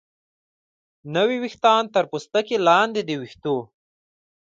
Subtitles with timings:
[1.15, 3.57] نوي ویښتان تر پوستکي لاندې د ویښتو